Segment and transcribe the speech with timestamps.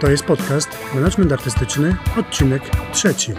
[0.00, 2.62] To jest podcast Management Artystyczny, odcinek
[2.92, 3.32] trzeci.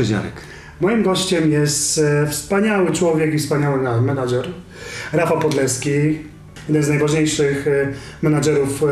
[0.00, 0.32] Cześć Jarek.
[0.80, 4.48] Moim gościem jest e, wspaniały człowiek i wspaniały na- menadżer.
[5.12, 5.90] Rafał Podleski,
[6.68, 7.92] jeden z najważniejszych e,
[8.22, 8.86] menadżerów e,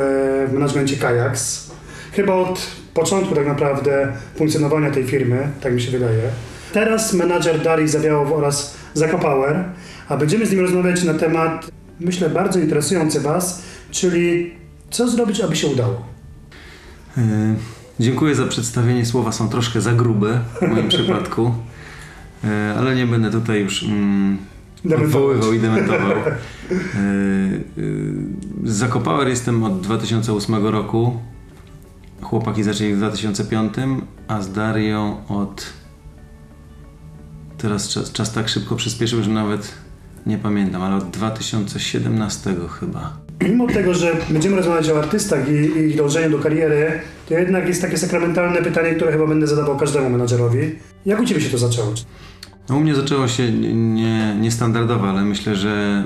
[0.47, 1.71] w menadżmencie Kajaks.
[2.13, 6.23] Chyba od początku tak naprawdę funkcjonowania tej firmy, tak mi się wydaje.
[6.73, 9.65] Teraz menadżer Darii Zawiałow oraz Zaka Power,
[10.09, 11.71] a będziemy z nim rozmawiać na temat,
[12.01, 14.55] myślę, bardzo interesujący Was, czyli
[14.91, 16.07] co zrobić, aby się udało.
[18.01, 19.07] Dziękuję za przedstawienie.
[19.07, 21.55] Słowa są troszkę za grube w moim przypadku,
[22.45, 24.39] yy, ale nie będę tutaj już mm,
[25.05, 26.17] odwoływał i dementował.
[26.71, 26.79] Yy,
[28.65, 31.17] z Zakopower jestem od 2008 roku.
[32.23, 33.75] Chłopaki zaczęli w 2005,
[34.29, 35.73] a z Darią od...
[37.59, 39.75] Teraz czas, czas tak szybko przyspieszył, że nawet
[40.27, 43.28] nie pamiętam, ale od 2017 chyba.
[43.43, 47.83] Mimo tego, że będziemy rozmawiać o artystach i, ich dążeniu do kariery, to jednak jest
[47.83, 50.59] takie sakramentalne pytanie, które chyba będę zadawał każdemu menadżerowi.
[51.07, 51.95] Jak u Ciebie się to zaczęło?
[52.69, 56.05] No u mnie zaczęło się nie, niestandardowo, ale myślę, że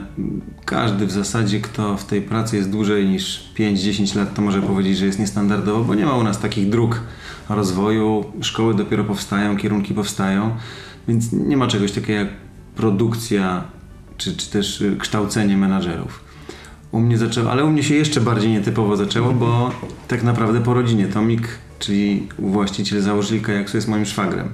[0.65, 4.99] każdy w zasadzie, kto w tej pracy jest dłużej niż 5-10 lat, to może powiedzieć,
[4.99, 7.01] że jest niestandardowo, bo nie ma u nas takich dróg
[7.49, 8.25] rozwoju.
[8.41, 10.57] Szkoły dopiero powstają, kierunki powstają,
[11.09, 12.29] więc nie ma czegoś takiego jak
[12.77, 13.65] produkcja
[14.17, 16.32] czy, czy też kształcenie menadżerów.
[16.93, 19.71] U mnie zaczęło, ale u mnie się jeszcze bardziej nietypowo zaczęło, bo
[20.09, 21.49] tak naprawdę po rodzinie Tomik,
[21.79, 24.49] czyli właściciel, założyciel Kajaksu jest moim szwagrem.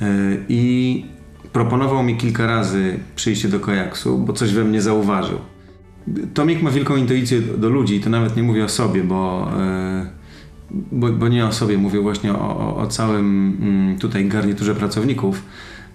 [0.00, 0.06] Yy,
[0.48, 1.04] I
[1.52, 5.38] proponował mi kilka razy przyjście do kajaksu, bo coś we mnie zauważył.
[6.34, 9.50] Tomik ma wielką intuicję do, ludzi, to nawet nie mówię o sobie, bo,
[10.70, 14.74] yy, bo, bo nie o sobie, mówię właśnie o, o, o całym mm, tutaj garniturze
[14.74, 15.42] pracowników.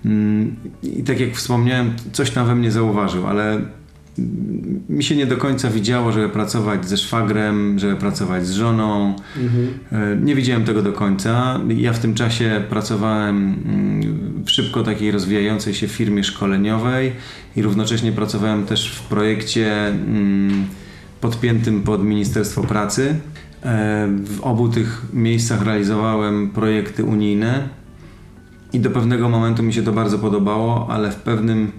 [0.06, 3.62] Mm, I tak jak wspomniałem, coś tam we mnie zauważył, ale
[4.90, 9.16] mi się nie do końca widziało, żeby pracować ze szwagrem, żeby pracować z żoną.
[9.92, 11.60] E, Nie widziałem tego do końca.
[11.78, 17.12] Ja w tym czasie pracowałem mm, w szybko takiej rozwijającej się firmie szkoleniowej
[17.56, 20.66] i równocześnie pracowałem też w projekcie mm,
[21.22, 23.16] podpiętym pod Ministerstwo Pracy.
[23.64, 27.70] E, W obu tych miejscach realizowałem projekty unijne
[28.74, 31.72] i do pewnego momentu mi się to bardzo podobało, ale w pewnym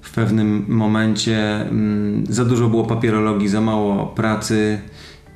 [0.00, 4.78] w pewnym momencie mm, za dużo było papierologii, za mało pracy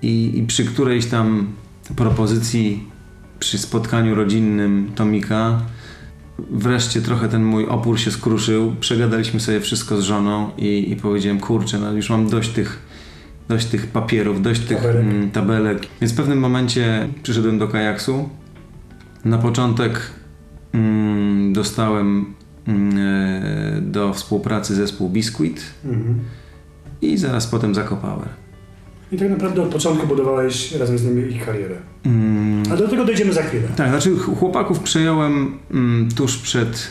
[0.03, 1.47] i, i przy którejś tam
[1.97, 2.83] propozycji,
[3.39, 5.61] przy spotkaniu rodzinnym Tomika,
[6.51, 8.77] wreszcie trochę ten mój opór się skruszył.
[8.81, 12.79] Przegadaliśmy sobie wszystko z żoną i, i powiedziałem, kurczę, no już mam dość tych,
[13.49, 15.07] dość tych papierów, dość tych Tabelek.
[15.07, 15.87] mm, tabelek.
[16.01, 18.29] Więc w pewnym momencie przyszedłem do kajaksu.
[19.25, 20.01] Na początek
[20.73, 22.35] mm, dostałem
[23.83, 26.19] do współpracy zespół Biscuit Mhm.
[27.03, 28.29] i zaraz potem Zakopower.
[29.13, 31.75] I tak naprawdę od początku budowałeś razem z nimi ich karierę.
[32.07, 33.69] Mm, A do tego dojdziemy za chwilę.
[33.77, 36.89] tak, znaczy ch- chłopaków przejąłem mm, tuż przed,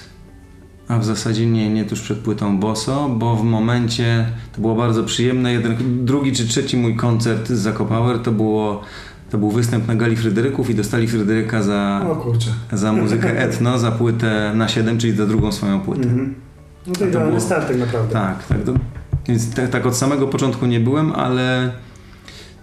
[0.88, 5.04] a w zasadzie nie, nie tuż przed płytą Boso, bo w momencie, to było bardzo
[5.04, 8.82] przyjemne, jeden, drugi czy trzeci mój koncert z Zakopower to było,
[9.34, 12.06] to był występ na Gali Fryderyków i dostali Fryderyka za,
[12.74, 16.04] za muzykę etno, za płytę na 7, czyli za drugą swoją płytę.
[16.04, 16.36] Mhm.
[16.88, 18.14] No to to idealny było- start tak naprawdę.
[18.14, 18.64] Tak, tak.
[18.64, 18.74] To,
[19.28, 21.72] więc tak, tak od samego początku nie byłem, ale,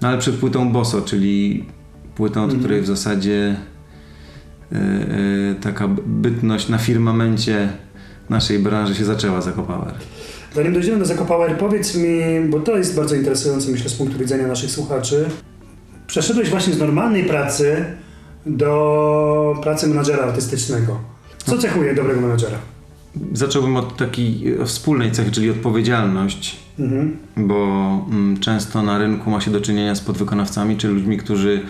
[0.02, 1.64] no ale przed płytą Boso, czyli
[2.14, 2.60] płytą, od Mhm.
[2.60, 3.56] której w zasadzie
[4.72, 7.68] e, e, taka bytność na firmamencie
[8.28, 9.94] naszej branży się zaczęła Zakopower.
[10.54, 12.18] Zanim dojdziemy do Zakopower, powiedz mi,
[12.50, 15.24] bo to jest bardzo interesujące, myślę, z punktu widzenia naszych słuchaczy.
[16.10, 17.84] Przeszedłeś właśnie z normalnej pracy
[18.46, 20.98] do pracy menadżera artystycznego.
[21.38, 22.56] Co cechuje dobrego menadżera?
[23.32, 27.16] Zacząłbym od takiej e, wspólnej cechy, czyli odpowiedzialność, Mhm.
[27.36, 27.64] bo
[28.10, 31.62] mm, często na rynku ma się do czynienia z podwykonawcami, czy ludźmi, którzy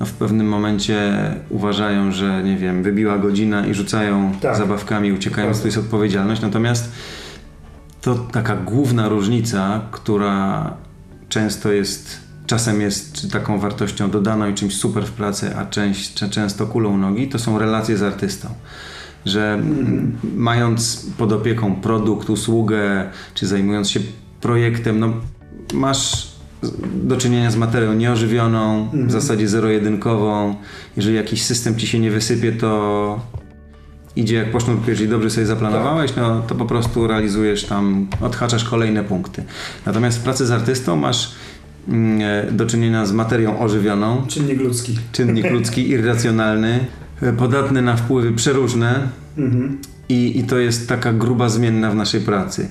[0.00, 1.12] no, w pewnym momencie
[1.50, 4.56] uważają, że nie wiem, wybiła godzina i rzucają Tak.
[4.56, 5.62] zabawkami, uciekają, Dokładnie.
[5.62, 6.42] to jest odpowiedzialność.
[6.42, 6.92] Natomiast
[8.00, 10.70] to taka główna różnica, która
[11.28, 16.66] często jest, czasem jest taką wartością dodaną i czymś super w pracy, a część, często
[16.66, 18.48] kulą nogi, to są relacje z artystą.
[19.26, 19.62] Że
[20.36, 24.00] mając pod opieką produkt, usługę, czy zajmując się
[24.40, 25.12] projektem, no
[25.74, 26.28] masz
[26.94, 29.10] do czynienia z materią nieożywioną, w Mhm.
[29.10, 30.54] zasadzie zero-jedynkową.
[30.96, 33.20] Jeżeli jakiś system ci się nie wysypie, to,
[34.16, 38.64] idzie jak po sznurku, jeżeli dobrze sobie zaplanowałeś, no to po prostu realizujesz tam, odhaczasz
[38.64, 39.44] kolejne punkty.
[39.86, 41.30] Natomiast w pracy z artystą masz
[42.52, 44.98] do czynienia z materią ożywioną, Czynnik ludzki.
[45.12, 46.80] czynnik ludzki irracjonalny,
[47.22, 49.08] e, podatny na wpływy przeróżne,
[49.38, 49.78] Mhm.
[50.08, 52.68] i, I to jest taka gruba zmienna w naszej pracy.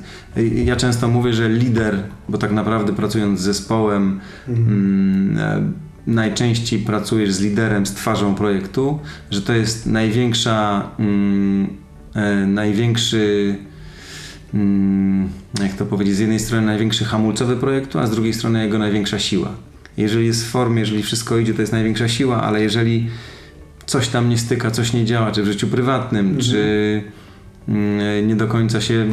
[0.65, 5.71] Ja często mówię, że lider, bo tak naprawdę pracując z zespołem, mm, e,
[6.07, 8.99] najczęściej pracujesz z liderem, z twarzą projektu,
[9.31, 11.67] że to jest największa, mm,
[12.15, 13.76] e, największy, mm,
[15.61, 19.19] jak to powiedzieć, z jednej strony największy hamulcowy projektu, a z drugiej strony jego największa
[19.19, 19.49] siła.
[19.97, 23.09] Jeżeli jest w formie, jeżeli wszystko idzie, to jest największa siła, ale jeżeli
[23.85, 27.03] coś tam nie styka, coś nie działa, czy w życiu prywatnym, czy
[27.67, 29.05] mm, nie do końca się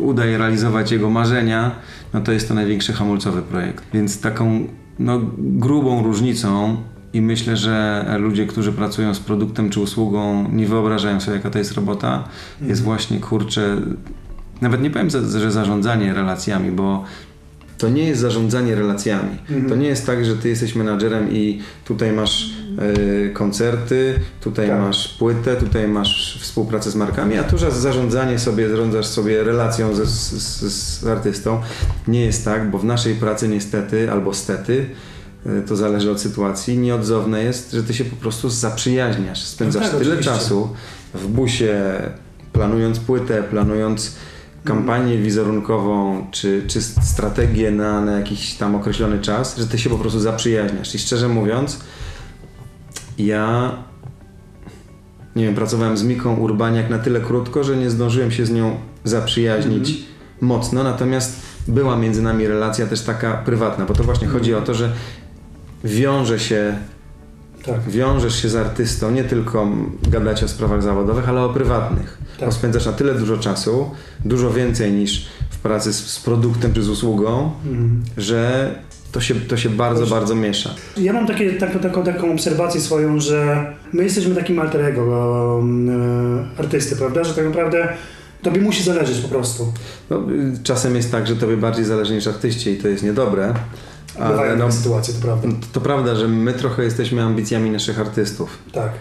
[0.00, 1.70] udaje realizować jego marzenia,
[2.14, 3.84] no to jest to największy hamulcowy projekt.
[3.94, 4.66] Więc taką
[4.98, 6.76] no, grubą różnicą
[7.12, 11.58] i myślę, że ludzie, którzy pracują z produktem czy usługą, nie wyobrażają sobie, jaka to
[11.58, 12.24] jest robota,
[12.60, 13.76] jest właśnie kurczę.
[14.62, 17.04] Nawet nie powiem, że zarządzanie relacjami, bo
[17.78, 19.30] to nie jest zarządzanie relacjami.
[19.40, 19.68] Mhm.
[19.68, 22.50] To nie jest tak, że ty jesteś menadżerem i tutaj masz
[23.26, 24.80] e, koncerty, tutaj Tak.
[24.80, 29.94] masz płytę, tutaj masz współpracę z markami, a tu za- zarządzanie sobie, zarządzasz sobie relacją
[29.94, 30.30] ze, z,
[30.72, 31.60] z, artystą.
[32.08, 34.86] Nie jest tak, bo w naszej pracy niestety albo stety,
[35.46, 39.42] e, to zależy od sytuacji, nieodzowne jest, że ty się po prostu zaprzyjaźniasz.
[39.44, 40.32] Spędzasz No tak, tyle oczywiście.
[40.40, 40.68] czasu
[41.14, 41.80] w busie,
[42.52, 44.12] planując płytę, planując
[44.64, 49.98] kampanię wizerunkową, czy, czy strategię na, na jakiś tam określony czas, że ty się po
[49.98, 50.94] prostu zaprzyjaźniasz.
[50.94, 51.80] I szczerze mówiąc,
[53.18, 53.72] ja
[55.36, 58.76] nie wiem, pracowałem z Miką Urbaniak na tyle krótko, że nie zdążyłem się z nią
[59.04, 60.04] zaprzyjaźnić
[60.40, 64.74] mocno, natomiast była między nami relacja też taka prywatna, bo to właśnie chodzi o to,
[64.74, 64.92] że
[65.84, 66.78] wiąże się
[67.66, 67.80] Tak.
[67.90, 69.68] wiążesz się z artystą, nie tylko
[70.08, 72.18] gadać o sprawach zawodowych, ale o prywatnych.
[72.40, 72.48] Tak.
[72.48, 73.90] Bo spędzasz na tyle dużo czasu,
[74.24, 78.02] dużo więcej niż w pracy z, z produktem czy z usługą, Mhm.
[78.16, 78.70] że
[79.12, 80.14] to się, to się bardzo, Proszę.
[80.14, 80.70] bardzo miesza.
[80.96, 85.62] Ja mam takie, taką, taką, taką obserwację swoją, że my jesteśmy takim alter ego
[86.56, 87.24] e, artysty, prawda?
[87.24, 87.88] Że tak naprawdę
[88.42, 89.72] tobie musi zależeć po prostu.
[90.10, 93.54] No, y, czasem jest tak, że tobie bardziej zależy niż artyście i to jest niedobre,
[94.18, 95.48] ale no, takie sytuacje, to prawda.
[95.48, 98.58] to, to prawda, że my trochę jesteśmy ambicjami naszych artystów.
[98.72, 98.92] Tak.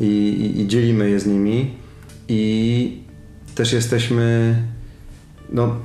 [0.00, 1.74] i, i, i dzielimy je z nimi
[2.28, 3.02] i
[3.54, 4.54] też jesteśmy
[5.52, 5.76] no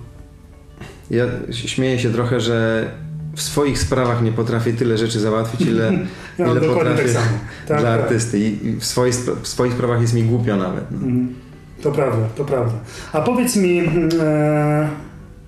[1.11, 2.89] ja śmieję się trochę, że
[3.35, 5.91] w swoich sprawach nie potrafię tyle rzeczy załatwić, ile,
[6.39, 7.37] mam ile dokładnie potrafię tak samo.
[7.67, 8.01] Tak, dla tak.
[8.01, 10.91] artysty i w swoich, w swoich sprawach jest mi głupio nawet.
[10.91, 10.97] No.
[10.97, 11.35] Mhm.
[11.81, 12.73] To prawda, to prawda.
[13.13, 14.89] A powiedz mi, mm, e,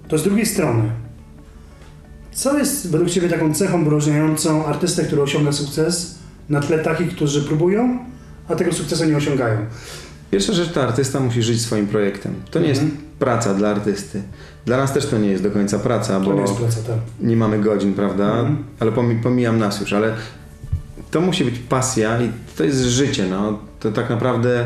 [0.08, 0.84] to z drugiej strony,
[2.38, 6.16] co jest według Ciebie taką cechą wyróżniającą artystę, który osiąga sukces
[6.50, 8.00] na tle takich, którzy próbują,
[8.48, 9.58] a tego sukcesu nie osiągają?
[10.32, 12.34] Pierwsza rzecz to artysta musi żyć swoim projektem.
[12.52, 12.86] To nie Mhm.
[12.88, 14.22] jest praca dla artysty.
[14.66, 16.96] Dla nas też to nie jest do końca praca, bo nie jest praca, tak.
[17.22, 18.24] nie mamy godzin, prawda?
[18.40, 18.64] Mhm.
[18.80, 20.14] Ale pomi- pomijam nas już, ale
[21.12, 23.60] to musi być pasja i to jest życie, no.
[23.80, 24.66] To tak naprawdę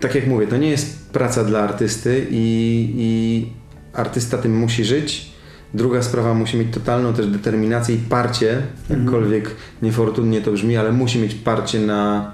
[0.00, 3.46] tak jak mówię, to nie jest praca dla artysty i, i
[3.92, 5.29] artysta tym musi żyć.
[5.74, 9.00] Druga sprawa musi mieć totalną też determinację i parcie, Mhm.
[9.02, 9.50] jakkolwiek
[9.82, 12.32] niefortunnie to brzmi, ale musi mieć parcie na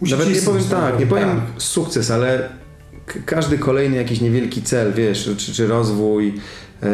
[0.00, 1.62] Musi nawet nie powiem tak, nie powiem tak.
[1.62, 2.48] sukces, ale
[3.26, 6.34] każdy kolejny jakiś niewielki cel, wiesz, czy, czy rozwój.
[6.82, 6.86] e,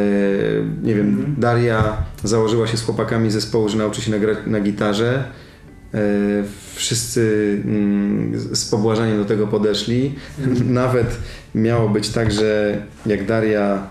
[0.82, 1.34] nie wiem, Mhm.
[1.38, 5.24] Daria założyła się z chłopakami zespołu, że nauczy się nagrać na gitarze.
[5.94, 5.98] E,
[6.74, 10.14] wszyscy mm, z- z pobłażaniem do tego podeszli.
[10.38, 10.72] Mhm.
[10.82, 11.16] Nawet
[11.54, 13.86] miało być tak, że jak Daria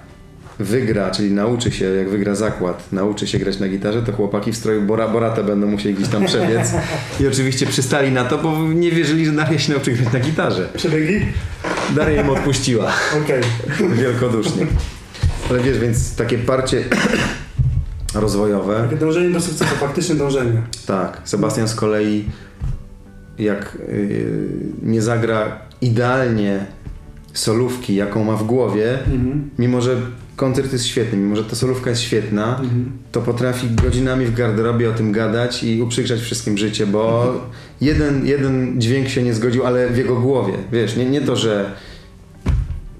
[0.59, 4.57] wygra, czyli nauczy się, jak wygra zakład, nauczy się grać na gitarze, to chłopaki w
[4.57, 6.71] stroju Bora, Borata będą musieli gdzieś tam przebiec.
[7.19, 10.69] I oczywiście przystali na to, bo nie wierzyli, że Daria się nauczy grać na gitarze.
[10.73, 11.25] Przebiegi?
[11.95, 12.91] Daria im odpuściła
[13.23, 13.41] Okej.
[14.03, 14.67] wielkodusznie.
[15.49, 16.83] Ale wiesz, więc takie parcie
[18.15, 18.81] rozwojowe.
[18.83, 20.61] Takie dążenie do sukcesu, faktyczne dążenie.
[20.85, 22.25] Tak, Sebastian z kolei
[23.39, 24.25] jak yy,
[24.81, 26.65] nie zagra idealnie
[27.33, 29.49] solówki, jaką ma w głowie, Mhm.
[29.59, 29.95] mimo że
[30.35, 32.91] koncert jest świetny, mimo że ta solówka jest świetna, Mhm.
[33.11, 37.33] to potrafi godzinami w garderobie o tym gadać i uprzykrzać wszystkim życie, bo
[37.81, 41.71] jeden, jeden dźwięk się nie zgodził, ale w jego głowie, wiesz, nie, nie to, że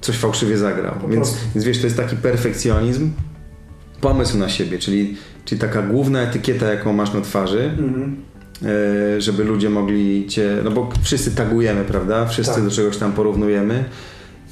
[0.02, 0.96] coś fałszywie zagrał.
[1.10, 3.12] Więc, więc wiesz, to jest taki perfekcjonizm,
[4.02, 8.16] pomysł na siebie, czyli, czyli taka główna etykieta, jaką masz na twarzy, Mhm.
[9.18, 12.26] e, żeby ludzie mogli cię, no bo wszyscy tagujemy, prawda?
[12.26, 12.64] Wszyscy Tak.
[12.64, 13.84] do czegoś tam porównujemy.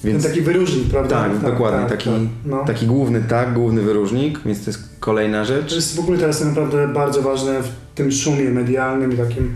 [0.03, 1.15] Więc Ten taki wyróżnik, prawda?
[1.23, 2.19] tak, dokładnie, tak, taki, tak.
[2.45, 2.65] No.
[2.65, 5.75] taki główny tag, główny wyróżnik, więc to jest kolejna To rzecz.
[5.75, 9.55] jest w ogóle teraz naprawdę bardzo ważne w tym szumie medialnym i takim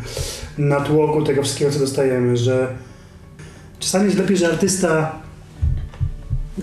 [0.57, 2.67] natłoku tego wszystkiego, co dostajemy, że
[3.79, 5.15] czasami jest lepiej, że artysta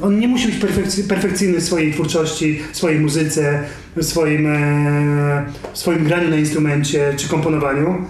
[0.03, 3.63] on nie musi być perfekcy, perfekcyjny w swojej twórczości, w swojej muzyce,
[3.97, 8.05] w swoim, e, w swoim graniu na instrumencie czy komponowaniu,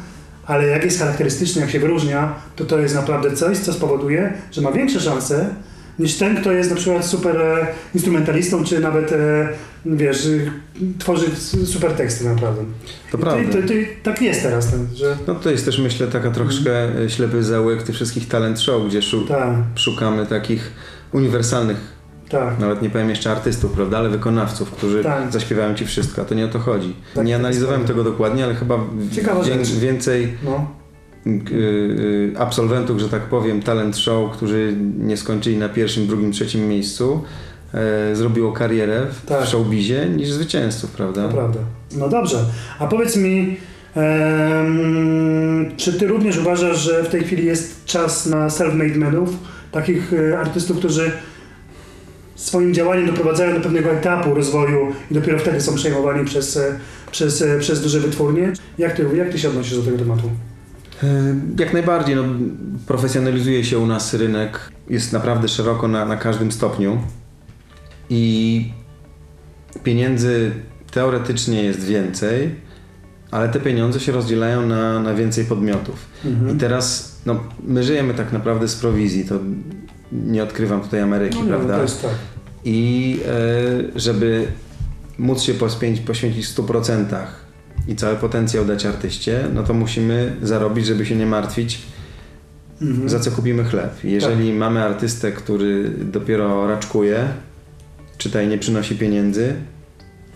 [0.50, 4.60] ale jak jest charakterystyczny, jak się wyróżnia, to to jest naprawdę coś, co spowoduje, że
[4.60, 5.54] ma większe szanse
[5.98, 9.48] niż ten, kto jest na przykład super e, instrumentalistą, czy nawet, e,
[9.86, 10.28] wiesz,
[10.98, 11.26] tworzy
[11.66, 12.62] super teksty naprawdę.
[13.12, 13.52] To I prawda.
[13.52, 16.98] To, to, to, tak jest teraz, ten, że No to jest też myślę taka troszkę
[16.98, 20.70] e, ślepy zaułek tych wszystkich talent show, gdzie szu- tak, szukamy takich
[21.12, 21.76] uniwersalnych,
[22.30, 22.58] tak.
[22.58, 25.32] nawet nie powiem jeszcze artystów, prawda, ale wykonawców, którzy Tak.
[25.32, 26.94] zaśpiewają ci wszystko, a to nie o to chodzi.
[27.14, 27.88] Tak, nie tak, analizowałem tak.
[27.88, 28.78] tego dokładnie, ale chyba
[29.12, 29.72] Ciekawa wię- rzecz.
[29.78, 30.70] więcej No,
[31.26, 36.68] y, y, absolwentów, że tak powiem, talent show, którzy nie skończyli na pierwszym, drugim, trzecim
[36.68, 37.22] miejscu,
[37.74, 39.46] e, zrobiło karierę w, Tak.
[39.46, 41.28] showbizie niż zwycięzców, prawda?
[41.28, 41.58] to prawda.
[41.96, 42.38] No dobrze,
[42.78, 43.56] a powiedz mi,
[45.76, 49.30] czy ty również uważasz, że w tej chwili jest czas na self-made menów,
[49.72, 51.12] takich e, artystów, którzy
[52.40, 56.78] swoim działaniem doprowadzają do pewnego etapu rozwoju i dopiero wtedy są przejmowani przez, e,
[57.10, 58.52] przez, e, przez duże wytwórnie?
[58.78, 60.30] Jak ty, jak ty się odnosisz do tego tematu?
[61.02, 62.24] E, Jak najbardziej, no,
[62.86, 66.98] profesjonalizuje się u nas rynek, jest naprawdę szeroko na, na każdym stopniu
[68.10, 68.64] i
[69.84, 70.50] pieniędzy
[70.90, 72.54] teoretycznie jest więcej,
[73.30, 76.06] ale te pieniądze się rozdzielają na, na więcej podmiotów.
[76.24, 76.56] Mhm.
[76.56, 79.34] I teraz, no, my żyjemy tak naprawdę z prowizji, to
[80.12, 81.76] nie odkrywam tutaj Ameryki, No no prawda?
[81.76, 82.10] to jest tak.
[82.64, 83.20] I
[83.94, 84.46] e, żeby
[85.18, 87.04] móc się poświęcić, poświęcić w 100%
[87.88, 91.82] i cały potencjał dać artyście, no to musimy zarobić, żeby się nie martwić,
[92.82, 93.08] Mhm.
[93.08, 94.04] za co kupimy chleb.
[94.04, 97.28] Jeżeli mamy artystę, który dopiero raczkuje,
[98.18, 99.54] czytaj nie przynosi pieniędzy,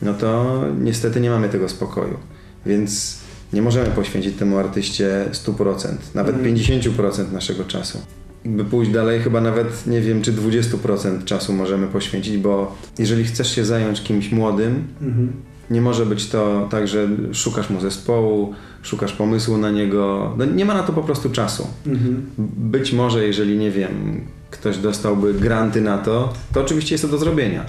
[0.02, 2.18] no to niestety nie mamy tego spokoju.
[2.66, 3.18] Więc
[3.52, 6.54] nie możemy poświęcić temu artyście 100%, nawet Mhm.
[6.56, 7.98] 50% naszego czasu.
[8.44, 13.54] Jakby pójść dalej, chyba nawet nie wiem, czy 20% czasu możemy poświęcić, bo jeżeli chcesz
[13.54, 15.32] się zająć kimś młodym, Mhm.
[15.70, 20.32] nie może być to tak, że szukasz mu zespołu, szukasz pomysłu na niego.
[20.36, 21.66] No nie ma na to po prostu czasu.
[21.86, 22.26] Mhm.
[22.56, 24.20] Być może, jeżeli nie wiem,
[24.50, 27.64] ktoś dostałby granty na to, to oczywiście jest to do zrobienia.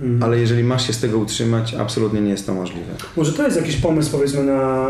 [0.00, 0.22] Mhm.
[0.22, 2.92] Ale jeżeli masz się z tego utrzymać, absolutnie nie jest to możliwe.
[3.16, 4.88] Może to jest jakiś pomysł, powiedzmy, na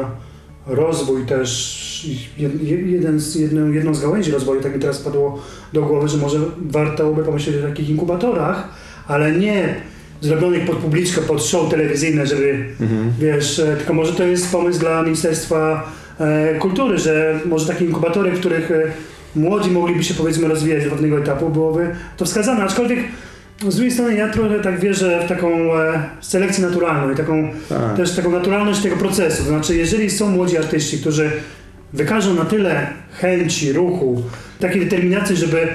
[0.67, 2.07] rozwój też,
[2.39, 5.43] jed, jeden z, jedną, jedną z gałęzi rozwoju, tak mi teraz padło
[5.73, 6.39] do głowy, że może
[6.71, 8.69] warto by pomyśleć o takich inkubatorach,
[9.09, 9.75] ale nie
[10.21, 13.13] zrobionych pod publiczkę, pod show telewizyjne, żeby, Mhm.
[13.19, 15.91] wiesz, e, tylko może to jest pomysł dla Ministerstwa
[16.21, 18.83] e, Kultury, że może takie inkubatory, w których e,
[19.37, 22.99] młodzi mogliby się, powiedzmy, rozwijać do pewnego etapu, byłoby to wskazane, aczkolwiek
[23.69, 27.97] z drugiej strony ja trochę tak wierzę w taką e, selekcję naturalną i taką Tak.
[27.97, 29.43] też taką naturalność tego procesu.
[29.43, 31.31] To znaczy, jeżeli są młodzi artyści, którzy
[31.93, 34.23] wykażą na tyle chęci, ruchu,
[34.61, 35.69] takiej determinacji, żeby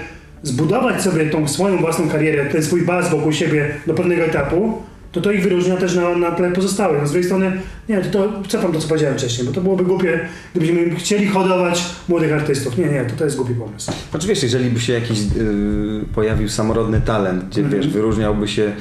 [0.43, 5.21] zbudować sobie tą swoją własną karierę, ten swój baz wokół siebie do pewnego etapu, to
[5.21, 7.01] to ich wyróżnia też na, na tle pozostałych.
[7.01, 7.51] No z drugiej strony,
[7.89, 10.19] nie, to, to cofam to, co powiedziałem wcześniej, bo to byłoby głupie,
[10.55, 12.77] gdybyśmy chcieli hodować młodych artystów.
[12.77, 13.91] Nie, nie, to, to jest głupi pomysł.
[14.11, 17.81] Znaczy wiesz, jeżeli by się jakiś yy, pojawił samorodny talent, gdzie Mhm.
[17.81, 18.71] wiesz, wyróżniałby się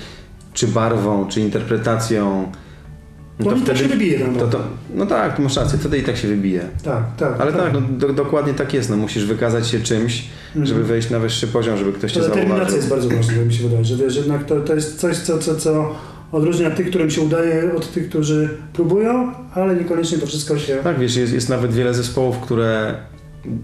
[0.54, 2.52] czy barwą, czy interpretacją,
[3.40, 4.34] no To, to się wybije tam.
[4.36, 4.60] to, to,
[4.94, 6.60] no tak, tu masz rację, wtedy i tak się wybije.
[6.84, 7.40] Tak, tak.
[7.40, 8.90] Ale tak, no, do, dokładnie tak jest.
[8.90, 10.66] No, musisz wykazać się czymś, Mhm.
[10.66, 12.76] żeby wejść na wyższy poziom, żeby ktoś cię To determinacja zauważył.
[12.76, 15.56] jest bardzo ważna, mi się wydaje, że wiesz, jednak to, to jest coś, co, co,
[15.56, 15.94] co
[16.32, 20.76] odróżnia tych, którym się udaje, od tych, którzy próbują, ale niekoniecznie to wszystko się...
[20.84, 22.94] Tak, wiesz, jest, jest nawet wiele zespołów, które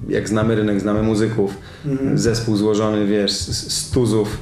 [0.09, 1.55] jak znamy rynek, znamy muzyków,
[1.87, 2.19] Mhm.
[2.19, 4.39] zespół złożony, wiesz, z, z tuzów,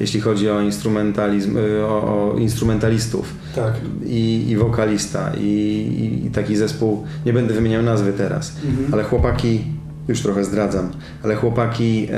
[0.00, 3.74] jeśli chodzi o instrumentalizm, y, o, o instrumentalistów Tak.
[4.06, 8.94] i, i wokalista i, i, i taki zespół, nie będę wymieniał nazwy teraz, Mhm.
[8.94, 9.64] ale chłopaki,
[10.08, 10.90] już trochę zdradzam,
[11.22, 12.16] ale chłopaki e,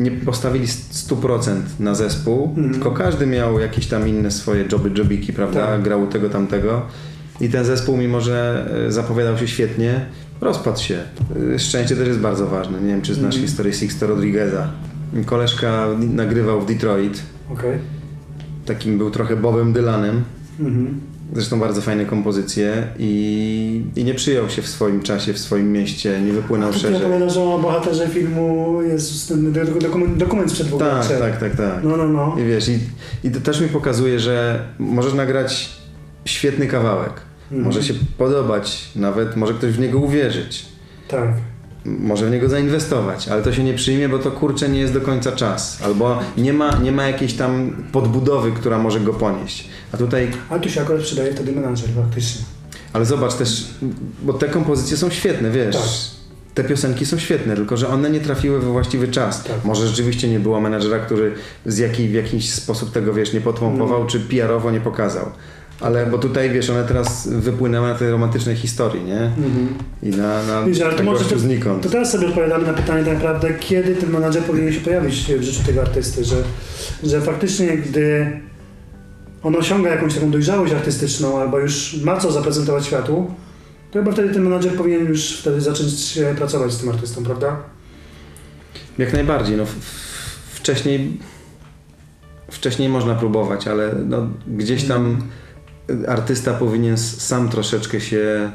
[0.00, 2.72] nie postawili 100% na zespół, Mhm.
[2.74, 5.82] tylko każdy miał jakieś tam inne swoje joby, jobiki, prawda, Tak.
[5.82, 6.82] grał tego, tamtego
[7.40, 10.06] i ten zespół, mimo że e, zapowiadał się świetnie,
[10.40, 10.98] rozpadł się.
[11.54, 12.80] E, Szczęście też jest bardzo ważne.
[12.80, 13.46] Nie wiem, czy znasz Mhm.
[13.46, 14.68] historię Sixto Rodrigueza.
[15.26, 17.78] Koleżka nagrywał w Detroit, Okej.
[18.66, 20.22] takim był trochę Bobem Dylanem,
[20.60, 21.00] Mhm.
[21.32, 26.20] Zresztą bardzo fajne kompozycje i, i nie przyjął się w swoim czasie, w swoim mieście,
[26.20, 26.96] nie wypłynął Ty szerzej.
[27.06, 31.18] opowiadasz o bohaterze filmu, jest ten do- do- dokument, dokument sprzed Tak, lat.
[31.18, 31.84] tak, tak, tak.
[31.84, 32.36] No, no, no.
[32.40, 32.78] I wiesz, i,
[33.24, 35.70] i to też mi pokazuje, że możesz nagrać
[36.24, 37.12] świetny kawałek.
[37.50, 37.62] Mhm.
[37.62, 40.66] Może się podobać, nawet może ktoś w niego uwierzyć.
[41.08, 41.28] Tak.
[41.84, 45.00] Może w niego zainwestować, ale to się nie przyjmie, bo to kurczę nie jest do
[45.00, 45.82] końca czas.
[45.82, 49.68] Albo nie ma, nie ma jakiejś tam podbudowy, która może go ponieść.
[49.92, 52.42] A tutaj A tu się akurat przydaje wtedy menadżer faktycznie.
[52.92, 53.66] Ale zobacz też,
[54.22, 55.76] bo te kompozycje są świetne, wiesz.
[55.76, 55.84] Tak.
[56.54, 59.44] te piosenki są świetne, tylko że one nie trafiły we właściwy czas.
[59.44, 59.64] Tak.
[59.64, 61.34] Może rzeczywiście nie było menadżera, który
[61.66, 64.08] z jaki, w jakiś sposób tego, wiesz, nie podpompował, Mm.
[64.08, 65.26] czy PR-owo nie pokazał.
[65.80, 69.20] Ale, bo tutaj, wiesz, one teraz wypłynęły na tej romantycznej historii, nie?
[69.20, 69.68] Mhm.
[70.02, 71.82] I na, na Wiesz, ale to może to, znikąd.
[71.82, 75.42] to teraz sobie odpowiadamy na pytanie tak naprawdę, kiedy ten menadżer powinien się pojawić w
[75.42, 76.36] życiu tego artysty, że,
[77.02, 78.30] że faktycznie gdy
[79.42, 83.34] on osiąga jakąś taką dojrzałość artystyczną albo już ma co zaprezentować światu,
[83.90, 87.56] to chyba wtedy ten menadżer powinien już wtedy zacząć pracować z tym artystą, prawda?
[88.98, 89.56] Jak najbardziej.
[89.56, 89.64] No,
[90.52, 91.18] wcześniej,
[92.50, 95.22] wcześniej można próbować, ale no, gdzieś tam
[96.08, 98.50] artysta powinien sam troszeczkę się,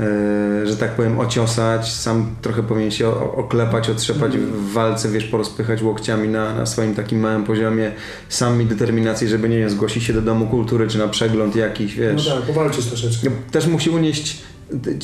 [0.00, 5.82] e, że tak powiem, ociosać, sam trochę powinien się oklepać, otrzepać w walce, wiesz, porozpychać
[5.82, 7.92] łokciami na, na swoim takim małym poziomie,
[8.28, 11.94] sam mieć determinację, żeby, nie wiem, zgłosić się do Domu Kultury, czy na przegląd jakiś,
[11.94, 12.28] wiesz.
[12.28, 13.30] No tak, powalczyć troszeczkę.
[13.50, 14.42] Też musi unieść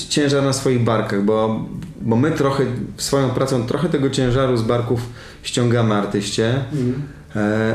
[0.08, 1.64] ciężar na swoich barkach, bo,
[2.00, 2.64] bo my trochę
[2.96, 5.00] swoją pracą trochę tego ciężaru z barków
[5.42, 7.02] ściągamy artyście, Mhm.
[7.37, 7.75] e,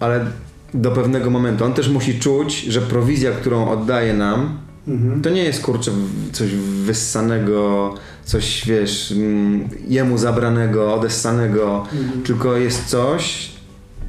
[0.00, 0.26] ale
[0.74, 4.58] do pewnego momentu on też musi czuć, że prowizja, którą oddaje nam,
[4.88, 5.22] Mhm.
[5.22, 5.90] to nie jest kurczę
[6.32, 6.50] coś
[6.84, 12.22] wyssanego, coś wiesz, mm, jemu zabranego, odessanego, Mhm.
[12.22, 13.50] tylko jest coś,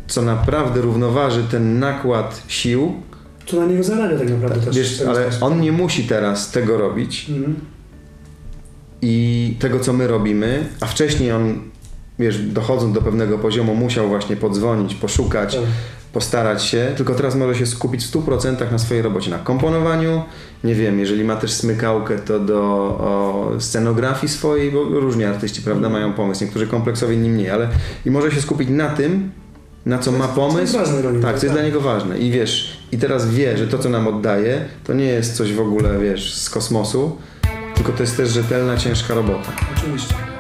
[0.08, 2.94] co naprawdę równoważy ten nakład sił,
[3.46, 4.76] Co na niego zarabia tak naprawdę też.
[4.78, 7.56] wiesz, ale on nie musi teraz tego robić, Mhm.
[9.02, 11.60] i tego, co my robimy, a wcześniej on,
[12.20, 15.64] wiesz, dochodząc do pewnego poziomu, musiał właśnie podzwonić, poszukać, Tak.
[16.14, 20.24] Postarać się, tylko teraz może się skupić w 100% na swojej robocie, na komponowaniu,
[20.64, 25.90] nie wiem, jeżeli ma też smykałkę, to do o, scenografii swojej, bo różni artyści, prawda,
[25.90, 27.70] mają pomysł, niektórzy kompleksowi, inni mniej, ale
[28.06, 29.32] i może się skupić na tym,
[29.86, 31.28] na co ma Co jest pomysł, dla niego.
[31.28, 32.20] tak, co jest dla niego ważne.
[32.20, 35.60] I wiesz, i teraz wie, że to, co nam oddaje, to nie jest coś w
[35.62, 37.18] ogóle, wiesz, z kosmosu,
[37.76, 39.52] tylko to jest też rzetelna, ciężka robota.
[39.78, 40.31] Oczywiście.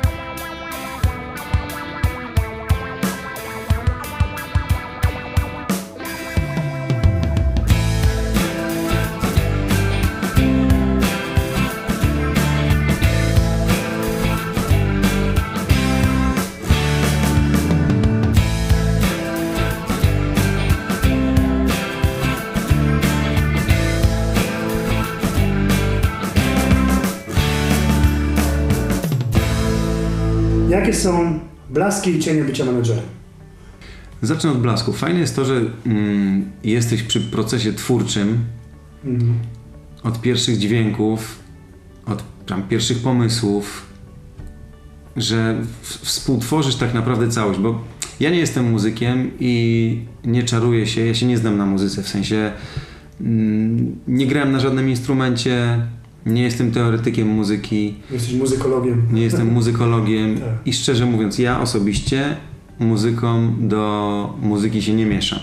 [31.01, 33.03] Są blaski i cienie bycia menedżerem?
[34.21, 34.93] Zacznę od blasku.
[34.93, 38.37] Fajne jest to, że mm, jesteś przy procesie twórczym
[39.05, 39.33] Mhm.
[40.03, 41.39] od pierwszych dźwięków,
[42.05, 43.85] od tam, pierwszych pomysłów,
[45.17, 47.81] że w- współtworzysz tak naprawdę całość, bo
[48.19, 52.07] ja nie jestem muzykiem i nie czaruję się, ja się nie znam na muzyce, w
[52.07, 52.51] sensie
[53.21, 55.85] mm, nie grałem na żadnym instrumencie,
[56.25, 59.01] nie jestem teoretykiem muzyki, Jesteś muzykologiem.
[59.11, 60.47] nie jestem muzykologiem Tak.
[60.65, 62.37] i szczerze mówiąc, ja osobiście
[62.79, 65.39] muzyką do muzyki się nie mieszam.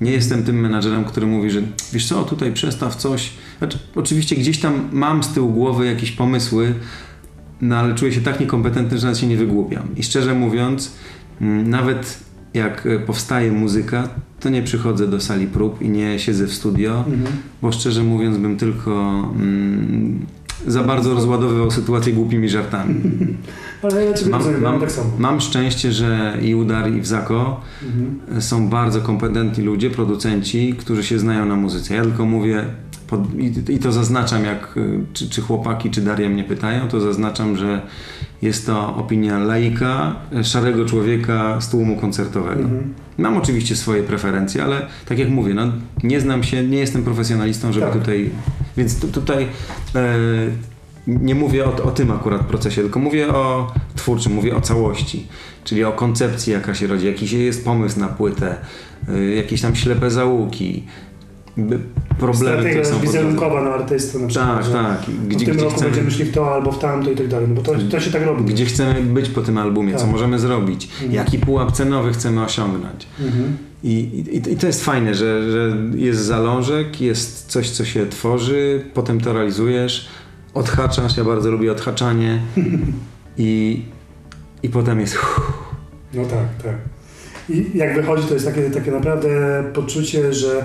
[0.00, 3.30] Nie jestem tym menadżerem, który mówi, że wiesz co, tutaj przestaw coś.
[3.58, 6.74] Znaczy, oczywiście gdzieś tam mam z tyłu głowy jakieś pomysły,
[7.60, 9.88] no ale czuję się tak niekompetentny, że nawet się nie wygłupiam.
[9.96, 10.92] I szczerze mówiąc,
[11.40, 12.18] mm, nawet
[12.54, 14.08] jak e, powstaje muzyka,
[14.40, 17.36] to nie przychodzę do sali prób i nie siedzę w studio, Mhm.
[17.62, 18.90] bo szczerze mówiąc bym tylko
[19.36, 20.26] mm,
[20.66, 22.94] za bardzo rozładowywał sytuację głupimi żartami.
[23.82, 25.10] Ale ja Ciebie Mam, rozumiem, mam, tak samo.
[25.18, 28.42] mam szczęście, że i Udar i Wzako Mhm.
[28.42, 31.94] są bardzo kompetentni ludzie, producenci, którzy się znają na muzyce.
[31.94, 32.64] Ja tylko mówię
[33.06, 37.00] pod, i, i to zaznaczam, jak y, czy, czy chłopaki, czy Daria mnie pytają, to
[37.00, 37.82] zaznaczam, że
[38.42, 42.62] jest to opinia laika, y, szarego człowieka z tłumu koncertowego.
[42.62, 42.94] Mhm.
[43.18, 45.72] Mam oczywiście swoje preferencje, ale tak jak mówię, no,
[46.02, 47.98] nie znam się, nie jestem profesjonalistą, żeby Tak.
[47.98, 48.30] tutaj.
[48.76, 49.46] Więc tu, tutaj
[49.94, 50.16] e,
[51.06, 55.26] nie mówię o, o tym akurat procesie, tylko mówię o twórczym, mówię o całości,
[55.64, 58.56] czyli o koncepcji, jaka się rodzi, jakiś jest pomysł na płytę,
[59.08, 60.86] e, jakieś tam ślepe załuki,
[61.54, 61.82] problemy,
[62.16, 63.06] które Strategia są po drodze.
[63.06, 64.62] wizerunkowa na artystę na przykład.
[64.64, 65.00] Tak, tak.
[65.00, 67.28] W Gdzie, tym gdzie, roku chcemy, będziemy szli w to albo w tamto i tak
[67.28, 68.44] dalej, no bo to, to się tak robi.
[68.44, 70.10] gdzie chcemy być po tym albumie, co Tak.
[70.10, 71.12] możemy zrobić, Mhm.
[71.12, 73.06] jaki pułap cenowy chcemy osiągnąć.
[73.20, 73.56] Mhm.
[73.84, 78.84] I, i, I to jest fajne, że, że jest zalążek, jest coś, co się tworzy,
[78.94, 80.08] potem to realizujesz,
[80.54, 82.40] odhaczasz, ja bardzo lubię odhaczanie
[83.38, 83.82] i,
[84.62, 85.18] i potem jest
[86.14, 86.76] No tak, tak.
[87.48, 89.28] I jak wychodzi, to jest takie, takie naprawdę
[89.74, 90.64] poczucie, że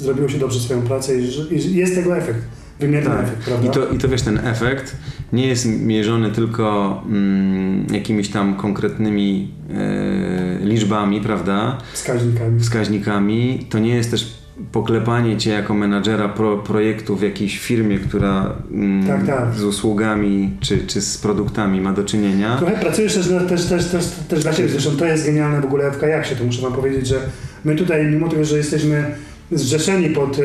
[0.00, 2.38] zrobiło się dobrze swoją pracę i, i jest tego efekt.
[2.80, 3.24] Wymierny Tak.
[3.24, 3.68] efekt, prawda?
[3.68, 4.96] I to, I to wiesz, ten efekt
[5.32, 11.78] nie jest mierzony tylko mm, jakimiś tam konkretnymi e, liczbami, prawda?
[11.92, 12.60] Wskaźnikami.
[12.60, 13.66] Wskaźnikami.
[13.70, 14.40] To nie jest też
[14.72, 19.54] poklepanie cię jako menadżera pro, projektu w jakiejś firmie, która mm, Tak, tak.
[19.54, 22.56] z usługami czy, czy z produktami ma do czynienia.
[22.56, 24.68] Trochę pracujesz też, też, też, też, też dla siebie.
[24.68, 26.36] Zresztą to jest genialne w ogóle w kajaksie.
[26.36, 27.16] To muszę wam powiedzieć, że
[27.64, 29.14] my tutaj, mimo tego, że jesteśmy
[29.52, 30.42] zrzeszeni pod, e,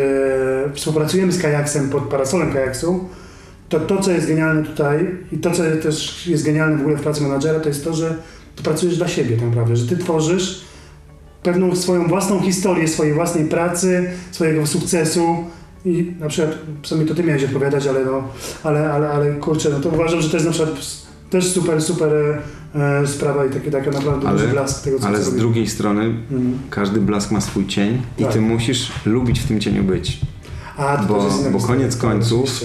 [0.73, 3.09] współpracujemy z kajaksem pod parasolem kajaksu,
[3.69, 7.01] to to, co jest genialne tutaj i to, co też jest genialne w ogóle w
[7.01, 8.15] pracy menadżera, to jest to, że
[8.55, 10.61] ty pracujesz dla siebie tak naprawdę, że ty tworzysz
[11.43, 15.35] pewną swoją własną historię swojej własnej pracy, swojego sukcesu
[15.85, 18.27] i na przykład, w sumie to ty miałeś odpowiadać, ale no,
[18.63, 22.11] ale, ale, ale kurczę, no to uważam, że to jest na przykład też super, super
[22.75, 26.01] e, sprawa i taki, taka naprawdę Ale- duży blask tego, co Ale z drugiej strony
[26.01, 26.57] Mhm.
[26.69, 28.33] każdy blask ma swój cień i Tak.
[28.33, 30.21] ty musisz lubić w tym cieniu być.
[30.77, 32.61] A, to Bo- jest inna bo koniec końców-.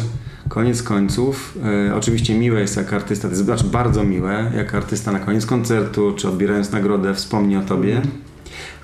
[0.49, 1.59] Koniec końców,
[1.91, 5.47] e, oczywiście miłe jest jak artysta, to jest znaczy bardzo miłe, jak artysta na koniec
[5.47, 8.15] koncertu, czy odbierając nagrodę wspomni o tobie, Mhm.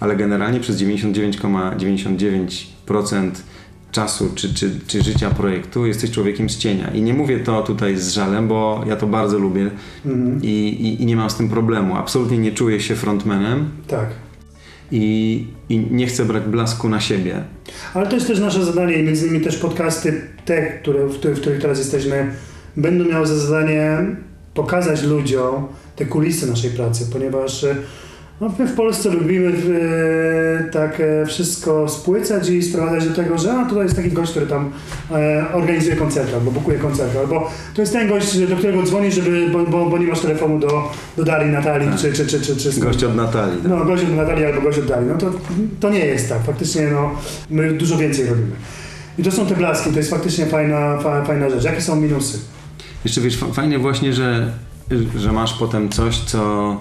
[0.00, 3.30] ale generalnie przez 99,99%
[3.96, 6.90] czasu czy, czy, czy życia projektu jesteś człowiekiem z cienia.
[6.94, 9.70] I nie mówię to tutaj z żalem, bo ja to bardzo lubię
[10.06, 10.40] Mhm.
[10.42, 11.96] i, i, i nie mam z tym problemu.
[11.96, 14.06] Absolutnie nie czuję się frontmanem Tak.
[14.92, 17.44] i, i nie chcę brać blasku na siebie.
[17.94, 21.36] Ale to jest też nasze zadanie i między innymi też podcasty te, które, w, których-
[21.36, 22.30] w których teraz jesteśmy,
[22.76, 23.98] będą miały za zadanie
[24.54, 27.76] pokazać ludziom te kulisy naszej pracy, ponieważ e,
[28.40, 29.52] no, my w Polsce lubimy
[30.60, 34.30] e, tak e, wszystko spłycać i sprowadzać do tego, że a tutaj jest taki gość,
[34.30, 34.70] który tam
[35.10, 39.48] e, organizuje koncerty albo bukuje koncerty, albo to jest ten gość, do którego dzwoni, żeby,
[39.52, 41.98] bo, bo, bo nie masz telefonu do, do Darii, Natalii Tak.
[41.98, 43.56] czy, czy, czy, czy, czy Gość od Natalii.
[43.62, 43.70] tak?
[43.70, 45.06] no, gość od Natalii albo gość od Dali.
[45.06, 45.30] No to,
[45.80, 46.42] to nie jest tak.
[46.46, 47.10] Faktycznie no,
[47.50, 48.50] my dużo więcej robimy.
[49.18, 51.64] I to są te blaski, to jest faktycznie fajna, fa, fajna rzecz.
[51.64, 52.38] Jakie są minusy?
[53.04, 54.52] Jeszcze wiesz, fa- fajnie właśnie, że,
[55.16, 56.76] że masz potem coś, co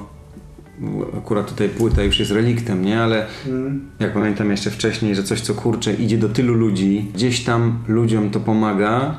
[1.17, 3.01] akurat tutaj płyta już jest reliktem, nie?
[3.01, 7.43] Ale Mm, jak pamiętam jeszcze wcześniej, że coś co kurczę idzie do tylu ludzi, gdzieś
[7.43, 9.17] tam ludziom to pomaga.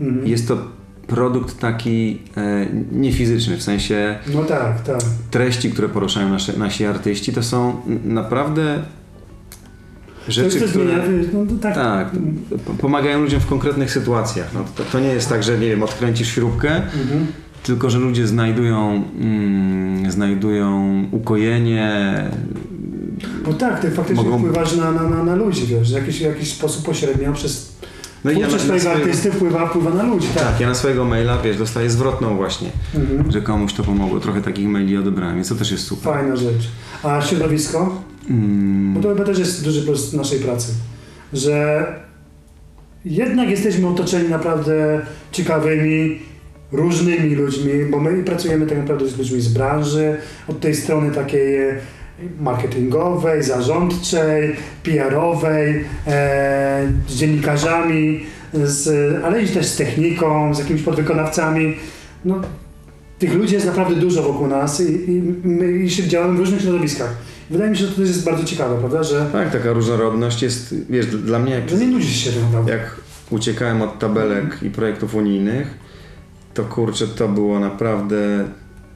[0.00, 0.26] mm.
[0.26, 0.58] Jest to
[1.06, 5.00] produkt taki e, niefizyczny, w sensie No tak, tak.
[5.30, 8.82] treści, które poruszają nasze, nasi artyści, to są naprawdę
[10.26, 10.84] To rzeczy, też które...
[11.32, 11.74] no, to tak.
[11.74, 12.10] Tak,
[12.78, 14.50] pomagają ludziom w konkretnych sytuacjach.
[14.54, 17.26] No, to, to nie jest tak, że nie wiem, odkręcisz śrubkę, Mhm.
[17.62, 22.14] Tylko że ludzie znajdują, mm, znajdują ukojenie.
[23.46, 26.20] No tak, ty faktycznie Mogą- wpływasz na, na, na, na ludzi, wiesz, w jakiś, w
[26.22, 27.72] jakiś sposób pośrednio przez
[28.24, 30.42] No i ja na, swojego, artysty wpływa, wpływa na ludzi, tak.
[30.44, 33.32] tak, ja na swojego maila, wiesz, dostaję zwrotną właśnie, Mhm.
[33.32, 34.20] że komuś to pomogło.
[34.20, 36.12] Trochę takich maili odebrałem, więc to też jest super.
[36.14, 36.68] Fajna rzecz.
[37.02, 38.02] A środowisko?
[38.30, 40.72] Mm, Bo to chyba też jest duży plus naszej pracy,
[41.32, 41.86] że
[43.04, 45.00] jednak jesteśmy otoczeni naprawdę
[45.32, 46.18] ciekawymi,
[46.72, 50.16] różnymi ludźmi, bo my pracujemy tak naprawdę z ludźmi z branży,
[50.48, 51.78] od tej strony takiej e,
[52.40, 61.76] marketingowej, zarządczej, PR-owej, e, z dziennikarzami, z, ale i też z techniką, z jakimiś podwykonawcami.
[62.24, 62.40] No,
[63.18, 66.60] tych ludzi jest naprawdę dużo wokół nas i, i my i się działamy w różnych
[66.60, 67.16] środowiskach.
[67.50, 69.02] Wydaje mi się, że to też jest bardzo ciekawe, prawda?
[69.02, 72.72] Że, tak, taka różnorodność jest, wiesz, dla mnie jak że nie się naprawdę.
[72.72, 72.96] jak
[73.30, 75.81] uciekałem od tabelek i projektów unijnych,
[76.54, 78.44] to kurczę, to było naprawdę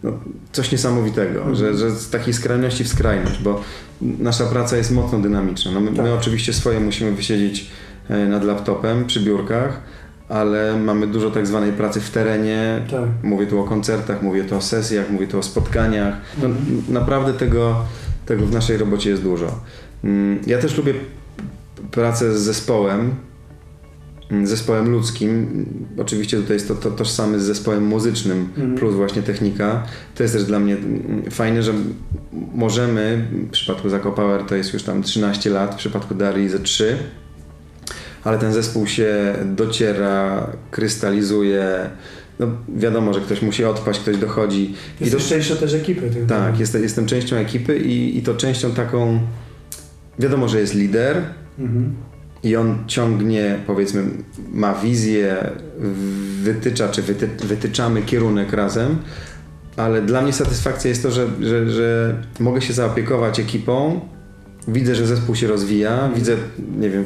[0.03, 0.13] no,
[0.53, 1.55] coś niesamowitego, Mhm.
[1.57, 3.61] że, że z takiej skrajności w skrajność, bo
[4.01, 5.71] nasza praca jest mocno dynamiczna.
[5.73, 6.05] No, my, Tak.
[6.05, 7.71] my oczywiście swoje musimy wysiedzieć
[8.09, 9.81] e, nad laptopem przy biurkach,
[10.29, 12.81] ale mamy dużo tak zwanej pracy w terenie.
[12.91, 13.01] Tak.
[13.23, 16.15] Mówię tu o koncertach, mówię tu o sesjach, mówię tu o spotkaniach.
[16.43, 16.83] No, Mhm.
[16.89, 17.77] naprawdę tego,
[18.27, 19.61] tego w naszej robocie jest dużo.
[20.05, 20.95] Mm, Ja też lubię
[21.91, 23.15] pracę z zespołem,
[24.45, 25.31] zespołem ludzkim.
[25.31, 25.67] Mm,
[25.99, 28.75] Oczywiście tutaj jest to, to tożsamy z zespołem muzycznym, Mhm.
[28.75, 29.83] plus właśnie technika.
[30.15, 31.73] To jest też dla mnie mm, fajne, że
[32.55, 36.59] możemy, w przypadku Zako Power to jest już tam 13 lat, w przypadku Darii ze
[36.59, 36.97] 3,
[38.25, 41.91] ale ten zespół się dociera, krystalizuje.
[42.39, 44.63] No wiadomo, że ktoś musi odpaść, ktoś dochodzi.
[45.01, 46.11] I Jesteś do- częścią też ekipy.
[46.11, 49.21] Ty, tak, jestem, jestem częścią ekipy i, i to częścią taką.
[50.19, 51.23] Wiadomo, że jest lider
[51.59, 51.95] Mhm.
[52.43, 54.03] I on ciągnie, powiedzmy,
[54.53, 55.51] ma wizję,
[56.43, 58.99] wytycza, czy wyty, wytyczamy kierunek razem,
[59.77, 64.01] ale dla mnie satysfakcja jest to, że, że, że mogę się zaopiekować ekipą,
[64.69, 66.37] widzę, że zespół się rozwija, widzę,
[66.79, 67.05] nie wiem,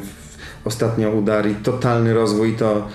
[0.65, 2.87] ostatnio u Darii totalny rozwój to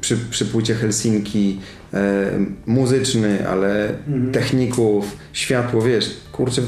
[0.00, 1.60] przy, przy płycie Helsinki
[1.94, 2.30] e,
[2.66, 4.32] muzyczny, ale Mhm.
[4.32, 6.62] techników, światło, wiesz, kurczę,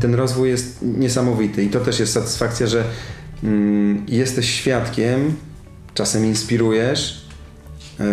[0.00, 2.84] ten rozwój jest niesamowity i to też jest satysfakcja, że
[4.08, 5.34] jesteś świadkiem,
[5.94, 7.26] czasem inspirujesz,
[8.00, 8.04] e,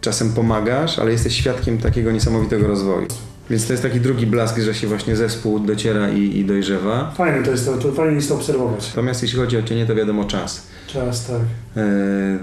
[0.00, 3.06] czasem pomagasz, ale jesteś świadkiem takiego niesamowitego rozwoju.
[3.50, 7.10] Więc to jest taki drugi blask, że się właśnie zespół dociera i, i dojrzewa.
[7.16, 8.88] Fajne to jest to, to fajnie jest to obserwować.
[8.88, 10.66] Natomiast jeśli chodzi o cienie, to wiadomo czas.
[10.86, 11.40] Czas, tak.
[11.76, 12.38] E,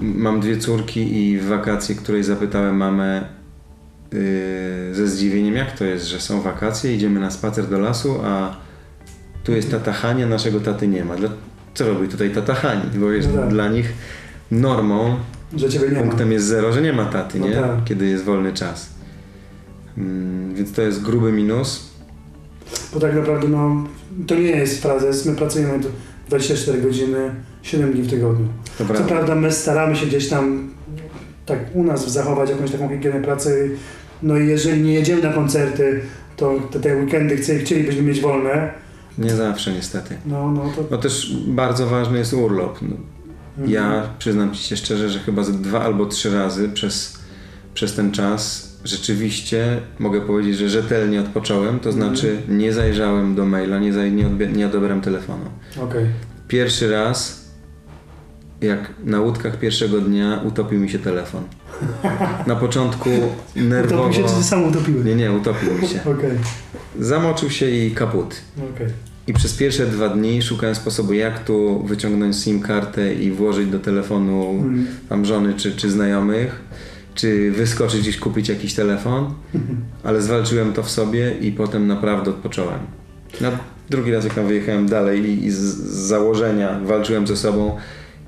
[0.00, 6.06] mam dwie córki i w wakacje, której zapytałem mamę e, ze zdziwieniem, jak to jest,
[6.06, 8.56] że są wakacje, idziemy na spacer do lasu, a
[9.46, 11.14] tu jest tata Hania, naszego taty nie ma.
[11.74, 12.82] Co robi tutaj tata Hani?
[12.94, 13.50] Bo jest No tak.
[13.50, 13.92] dla nich
[14.50, 15.16] normą,
[15.52, 16.00] nie ma.
[16.02, 17.54] punktem jest zero, że nie ma taty, No nie?
[17.54, 17.84] tak.
[17.84, 18.88] Kiedy jest wolny czas.
[19.98, 21.90] Mm, więc to jest gruby minus.
[22.94, 23.84] Bo tak naprawdę no,
[24.26, 25.26] to nie jest frazes.
[25.26, 25.88] My pracujemy tu
[26.28, 27.30] 24 godziny,
[27.62, 28.48] 7 dni w tygodniu.
[28.64, 29.08] To Co prawda.
[29.08, 30.68] prawda my staramy się gdzieś tam
[31.46, 33.70] tak u nas zachować jakąś taką higienę pracy.
[34.22, 36.00] No i jeżeli nie jedziemy na koncerty,
[36.36, 38.85] to te, te weekendy chcielibyśmy mieć wolne.
[39.18, 40.16] Nie zawsze niestety.
[40.26, 40.84] No, no to...
[40.90, 42.78] No też bardzo ważny jest urlop.
[42.82, 42.96] No,
[43.58, 43.70] Mhm.
[43.70, 47.18] Ja przyznam Ci się szczerze, że chyba ze dwa albo trzy razy przez,
[47.74, 52.08] przez ten czas rzeczywiście mogę powiedzieć, że rzetelnie odpocząłem, to Mhm.
[52.16, 55.44] znaczy nie zajrzałem do maila, nie, zaj, nie, odbie, nie odebrałem telefonu.
[55.82, 56.06] Okej.
[56.48, 57.44] Pierwszy raz,
[58.60, 61.42] jak na łódkach pierwszego dnia utopił mi się telefon.
[62.46, 63.10] Na początku
[63.56, 64.02] nerwowo...
[64.08, 65.04] Utopił się, czy ty sam utopiłeś?
[65.04, 66.00] Nie, nie, utopił mi się.
[66.04, 66.30] Okej,
[67.00, 68.34] Zamoczył się i kaput.
[68.74, 68.86] okej.
[69.26, 73.78] I przez pierwsze dwa dni szukałem sposobu, jak tu wyciągnąć SIM kartę i włożyć do
[73.78, 74.86] telefonu Mm.
[75.08, 76.60] tam żony czy, czy znajomych,
[77.14, 79.34] czy wyskoczyć gdzieś kupić jakiś telefon,
[80.04, 82.78] ale zwalczyłem to w sobie i potem naprawdę odpocząłem.
[83.40, 83.50] Na
[83.90, 87.76] drugi raz jak tam wyjechałem dalej i, i z, z założenia walczyłem ze sobą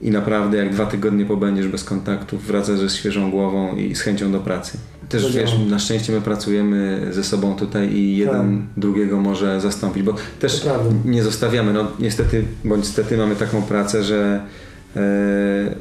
[0.01, 4.33] i naprawdę jak dwa tygodnie pobędziesz bez kontaktów, wracasz ze świeżą głową i z chęcią
[4.33, 4.79] do pracy.
[5.09, 5.47] Też Zadziała.
[5.47, 10.66] wiesz, na szczęście my pracujemy ze sobą tutaj i jeden drugiego może zastąpić, bo też
[11.05, 11.73] nie zostawiamy.
[11.73, 14.40] No niestety, bądź stety mamy taką pracę, że
[14.97, 15.01] e,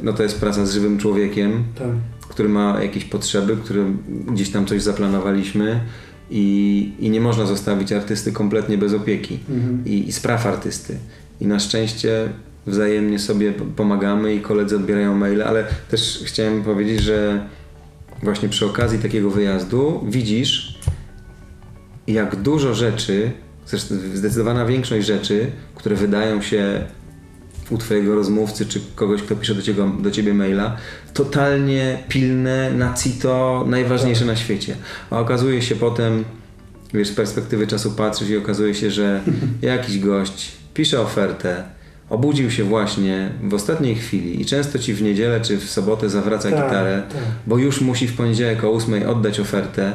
[0.03, 1.87] no to jest praca z żywym człowiekiem, Tak.
[2.29, 3.85] który ma jakieś potrzeby, które
[4.27, 5.79] gdzieś tam coś zaplanowaliśmy
[6.29, 9.83] i, i nie można zostawić artysty kompletnie bez opieki Mhm.
[9.85, 10.97] i, i spraw artysty.
[11.41, 12.29] I na szczęście
[12.67, 17.47] wzajemnie sobie pomagamy i koledzy odbierają maile, ale też chciałem powiedzieć, że
[18.23, 20.79] właśnie przy okazji takiego wyjazdu widzisz,
[22.07, 23.31] jak dużo rzeczy,
[23.65, 26.85] zresztą zdecydowana większość rzeczy, które wydają się
[27.69, 30.77] u twojego rozmówcy czy kogoś, kto pisze do ciebie, do ciebie maila,
[31.13, 34.75] totalnie pilne, na cito, najważniejsze na świecie.
[35.09, 36.23] A okazuje się potem,
[36.93, 39.23] wiesz, z perspektywy czasu patrzysz i okazuje się, że
[39.61, 41.63] jakiś gość pisze ofertę,
[42.09, 46.51] obudził się właśnie w ostatniej chwili i często ci w niedzielę czy w sobotę zawraca
[46.51, 47.21] Tak, gitarę, tak.
[47.47, 49.91] bo już musi w poniedziałek o 8 oddać ofertę.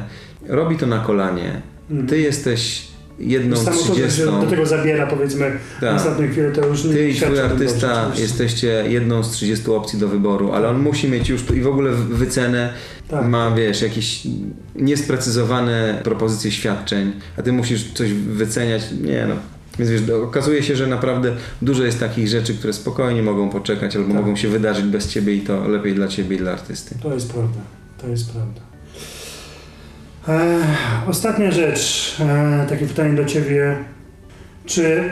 [0.47, 1.61] Robi to na kolanie.
[1.89, 2.07] Mhm.
[2.09, 2.87] Ty jesteś
[3.19, 4.25] jedną Samo to, trzydziestą.
[4.25, 5.81] się do tego zabiera powiedzmy Tak.
[5.89, 8.21] na ostatnią chwilę, to już nie Ty i twój dobrze, artysta oczywiście.
[8.23, 11.67] jesteście jedną z 30 opcji do wyboru, ale on musi mieć już tu i w
[11.67, 12.73] ogóle wycenę,
[13.09, 13.27] Tak.
[13.27, 14.21] ma wiesz, jakieś
[14.75, 18.81] niesprecyzowane propozycje świadczeń, a ty musisz coś wyceniać.
[19.01, 19.35] Nie no.
[19.79, 24.07] Więc wiesz, okazuje się, że naprawdę dużo jest takich rzeczy, które spokojnie mogą poczekać albo
[24.13, 24.17] Tak.
[24.17, 26.95] mogą się wydarzyć bez ciebie i to lepiej dla ciebie i dla artysty.
[27.03, 27.59] To jest prawda.
[28.01, 28.61] To jest prawda.
[30.27, 30.59] E,
[31.07, 32.15] ostatnia rzecz.
[32.19, 33.75] E, takie pytanie do Ciebie.
[34.65, 35.03] Czy,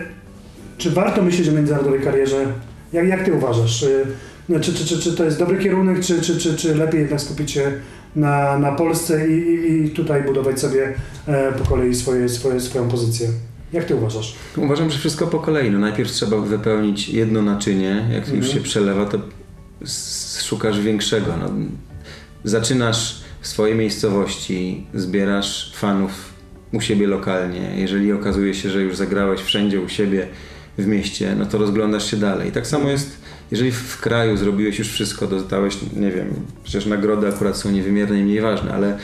[0.77, 2.45] czy warto myśleć o międzynarodowej karierze?
[2.93, 3.79] Jak, jak Ty uważasz?
[3.79, 4.05] Czy,
[4.49, 7.21] no, czy, czy, czy, czy to jest dobry kierunek, czy, czy, czy, czy lepiej jednak
[7.21, 7.71] skupić się
[8.15, 10.93] na, na Polsce i, i, i tutaj budować sobie
[11.27, 13.27] e, po kolei swoje, swoje, swoją pozycję?
[13.73, 14.35] Jak Ty uważasz?
[14.57, 15.71] Uważam, że wszystko po kolei.
[15.71, 18.05] No najpierw trzeba wypełnić jedno naczynie.
[18.13, 18.53] Jak już Mhm.
[18.53, 19.17] się przelewa, to
[20.43, 21.33] szukasz większego.
[21.37, 21.49] No,
[22.43, 26.11] zaczynasz w swojej miejscowości, zbierasz fanów
[26.73, 27.73] u siebie lokalnie.
[27.77, 30.27] Jeżeli okazuje się, że już zagrałeś wszędzie u siebie
[30.77, 32.49] w mieście, no to rozglądasz się dalej.
[32.49, 33.17] I tak samo jest,
[33.51, 36.27] jeżeli w- w kraju zrobiłeś już wszystko, dostałeś, nie wiem,
[36.63, 38.97] przecież nagrody akurat są niewymierne i mniej ważne, ale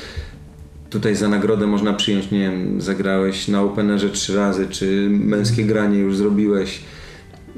[0.90, 5.98] Tutaj za nagrodę można przyjąć, nie wiem, zagrałeś na Openerze trzy razy, czy męskie granie
[5.98, 6.80] już zrobiłeś,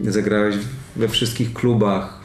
[0.07, 0.55] zagrałeś
[0.95, 2.19] we wszystkich klubach,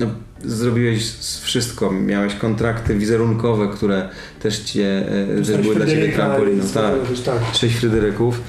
[0.00, 0.06] no,
[0.44, 4.08] zrobiłeś wszystko, miałeś kontrakty wizerunkowe, które
[4.40, 5.06] też cię,
[5.46, 6.64] też były dla ciebie trampoliną.
[6.74, 6.94] Tak,
[7.24, 7.54] tak.
[7.54, 8.40] sześć Fryderyków.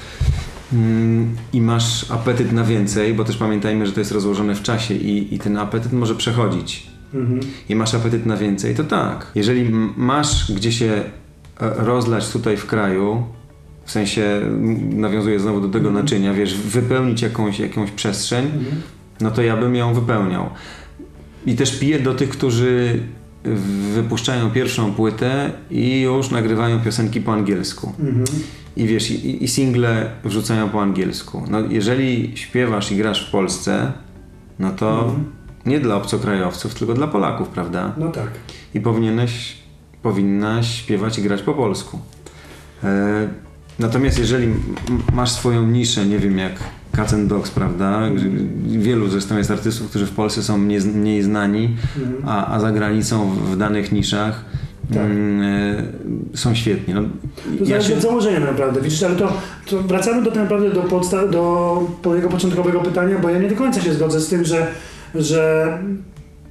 [0.74, 4.93] Mm, I masz apetyt na więcej, bo też pamiętajmy, że to jest rozłożone w czasie
[4.93, 7.39] i, i ten apetyt może przechodzić Mhm.
[7.69, 9.32] i masz apetyt na więcej, to tak.
[9.36, 11.04] Jeżeli masz gdzie się
[11.60, 13.24] rozlać tutaj w kraju,
[13.86, 16.06] w sensie m, nawiązuję znowu do tego Mhm.
[16.06, 18.82] naczynia, wiesz, wypełnić jakąś, jakąś przestrzeń, Mhm.
[19.22, 20.50] no to ja bym ją wypełniał.
[21.45, 23.00] I też piję do tych, którzy
[23.93, 27.93] wypuszczają pierwszą płytę i już nagrywają piosenki po angielsku.
[28.00, 28.26] Mhm.
[28.78, 31.43] I wiesz, i, i single wrzucają po angielsku.
[31.50, 33.91] No, jeżeli śpiewasz i grasz w Polsce,
[34.60, 35.26] no to Mhm.
[35.65, 37.93] nie dla obcokrajowców, tylko dla Polaków, prawda?
[37.98, 38.28] No tak.
[38.74, 39.58] I powinieneś,
[40.03, 41.99] powinnaś śpiewać i grać po polsku.
[42.83, 43.27] E,
[43.79, 44.47] natomiast jeżeli
[45.13, 46.51] masz swoją niszę, nie wiem jak
[46.95, 48.01] Cats and Dogs, prawda?
[48.67, 52.23] Wielu zresztą jest artystów, którzy w Polsce są mniej, mniej znani, Mhm.
[52.29, 54.45] a, a za granicą w danych niszach
[54.93, 54.97] Tak.
[54.97, 55.83] e,
[56.38, 56.93] są świetni.
[56.93, 57.01] No,
[57.59, 59.33] To zależy od założenia naprawdę, widzisz, ale to,
[59.65, 63.81] to wracamy do naprawdę do, podsta- do mojego początkowego pytania, bo ja nie do końca
[63.81, 64.67] się zgodzę z tym, że,
[65.15, 65.77] że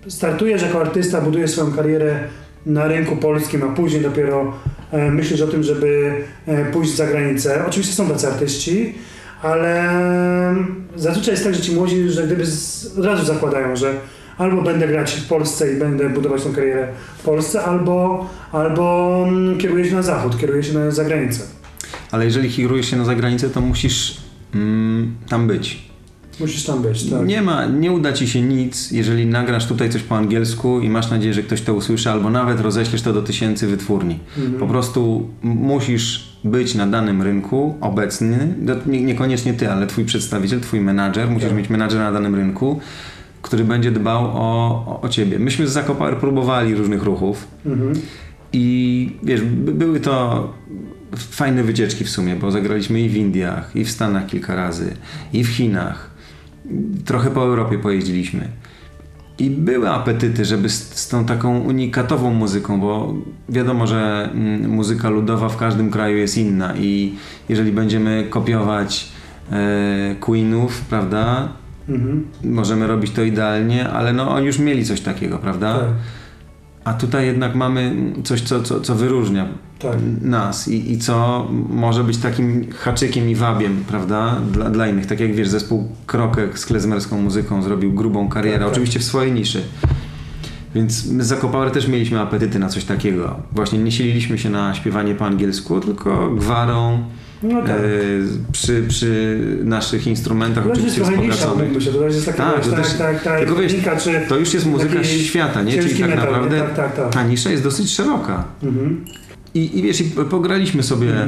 [0.09, 2.21] startujesz jako artysta, budujesz swoją karierę
[2.67, 4.53] na rynku polskim, a później dopiero
[4.93, 6.13] e, myślisz o tym, żeby
[6.47, 7.65] e, pójść za granicę.
[7.69, 8.95] Oczywiście są tacy artyści,
[9.43, 9.89] ale
[10.97, 12.45] zazwyczaj jest tak, że ci młodzi, że gdyby
[12.99, 13.95] od razu zakładają, że
[14.39, 19.59] albo będę grać w Polsce i będę budować tą karierę w Polsce, albo, albo mm,
[19.59, 21.43] kieruję się na zachód, kieruję się na zagranicę.
[22.11, 24.21] Ale jeżeli kierujesz się na zagranicę, to musisz
[24.55, 25.88] mm, tam być.
[26.41, 27.27] Musisz tam być, tak.
[27.27, 31.11] Nie ma, nie uda ci się nic, jeżeli nagrasz tutaj coś po angielsku i masz
[31.11, 34.19] nadzieję, że ktoś to usłyszy, albo nawet roześlesz to do tysięcy wytwórni.
[34.39, 34.59] Mhm.
[34.61, 38.55] Po prostu musisz być na danym rynku obecny,
[38.87, 41.59] nie, niekoniecznie ty, ale twój przedstawiciel, twój menadżer, musisz Tak.
[41.59, 42.81] mieć menadżera na danym rynku,
[43.43, 45.39] który będzie dbał o, o, ciebie.
[45.39, 47.93] Myśmy z Zakopower próbowali różnych ruchów Mhm.
[48.53, 50.49] i wiesz, by, były to
[51.17, 54.95] fajne wycieczki w sumie, bo zagraliśmy i w Indiach, i w Stanach kilka razy,
[55.33, 56.11] i w Chinach.
[57.05, 58.49] Trochę po Europie pojeździliśmy.
[59.39, 63.15] I były apetyty, żeby z, z tą taką unikatową muzyką, bo
[63.49, 67.15] wiadomo, że mm, muzyka ludowa w każdym kraju jest inna i
[67.49, 69.09] jeżeli będziemy kopiować
[69.53, 71.49] e, Queenów, prawda,
[71.89, 72.27] Mhm.
[72.45, 75.79] możemy robić to idealnie, ale no oni już mieli coś takiego, prawda?
[75.79, 75.89] Tak,
[76.85, 79.49] A tutaj jednak mamy coś, co, co, co wyróżnia
[79.79, 79.97] tak.
[80.23, 85.07] nas i, i co może być takim haczykiem i wabiem, prawda, dla, dla innych.
[85.07, 88.73] Tak jak wiesz, zespół Krokek z klezmerską muzyką zrobił grubą karierę, Tak, tak.
[88.73, 89.63] oczywiście w swojej niszy.
[90.75, 93.37] Więc my z Zakopower też mieliśmy apetyty na coś takiego.
[93.53, 97.05] Właśnie nie sililiśmy się na śpiewanie po angielsku, tylko gwarą
[97.43, 97.71] No tak.
[97.71, 97.83] e,
[98.53, 102.71] przy, przy naszych instrumentach, To też jest oczywiście umówmy się, to jest taka, Tak, to
[102.71, 103.75] tak, też- tak, tak, tylko wiesz,
[104.29, 105.73] To już jest muzyka świata, nie?
[105.73, 107.13] Czyli tak metal, naprawdę Tak, tak, tak.
[107.13, 108.45] ta nisza jest dosyć szeroka.
[108.63, 109.05] Mhm.
[109.59, 111.27] I, I wiesz, i pograliśmy sobie e,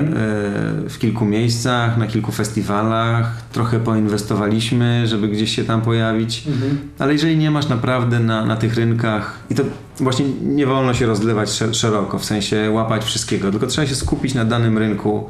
[0.89, 6.79] w kilku miejscach, na kilku festiwalach, trochę poinwestowaliśmy, żeby gdzieś się tam pojawić, Mhm.
[6.99, 9.63] ale jeżeli nie masz naprawdę na, na tych rynkach, i to
[10.01, 14.35] właśnie nie wolno się rozlewać sze- szeroko, w sensie łapać wszystkiego, tylko trzeba się skupić
[14.35, 15.25] na danym rynku,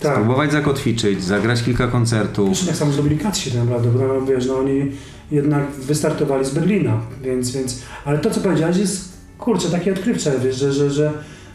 [0.00, 0.12] Tak.
[0.12, 2.46] spróbować zakotwiczyć, zagrać kilka koncertów.
[2.48, 4.92] Zresztą tak samo zrobili Katsi tak naprawdę, bo wiesz, no oni
[5.30, 10.56] jednak wystartowali z Berlina, więc, więc ale to co powiedziałeś jest, kurczę, takie odkrywcze, wiesz,
[10.56, 11.12] że, że, że,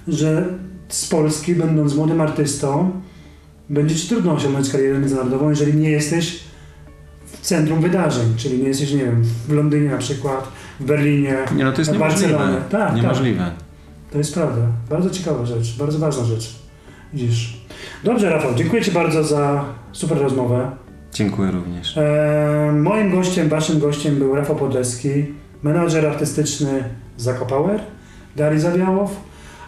[0.07, 0.45] że
[0.89, 2.91] z Polski, będąc młodym artystą,
[3.69, 6.39] będzie ci trudno osiągnąć karierę międzynarodową, jeżeli nie jesteś
[7.25, 10.47] w centrum wydarzeń, czyli nie jesteś, nie wiem, w Londynie na przykład,
[10.79, 11.97] w Berlinie, Nie no, to jest w.
[11.97, 12.57] Barcelonie.
[12.69, 13.51] Tak, niemożliwe.
[14.11, 14.61] To jest prawda.
[14.89, 16.55] Bardzo ciekawa rzecz, bardzo ważna rzecz.
[17.13, 17.61] Widzisz.
[18.03, 20.71] Dobrze, Rafał, dziękuję Ci bardzo za super rozmowę.
[21.13, 21.97] Dziękuję również.
[21.97, 25.09] E, moim gościem, Waszym gościem był Rafał Podleski,
[25.63, 26.83] menadżer artystyczny
[27.17, 27.79] Zakopower,
[28.35, 29.11] Dali Zawiałow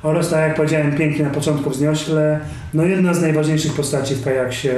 [0.03, 2.39] oraz, tak jak powiedziałem pięknie na początku wzniośle,
[2.73, 4.69] no jedna z najważniejszych postaci w kajaksie,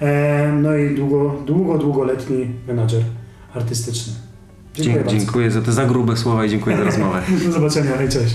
[0.00, 3.02] e, no i długo, długo, długoletni menadżer
[3.54, 4.12] artystyczny.
[4.74, 5.18] Dziękuję bardzo.
[5.18, 7.22] dziękuję za te za grube słowa i dziękuję za rozmowę.
[7.46, 8.34] Do zobaczenia, hej, cześć.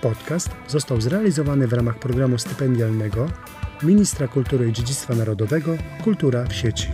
[0.00, 3.26] Podcast został zrealizowany w ramach programu stypendialnego
[3.82, 5.72] Ministra Kultury i Dziedzictwa Narodowego
[6.04, 6.88] Kultura w sieci.